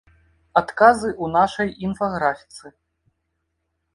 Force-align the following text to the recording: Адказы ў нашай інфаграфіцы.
Адказы 0.61 1.05
ў 1.23 1.25
нашай 1.35 1.69
інфаграфіцы. 1.89 2.65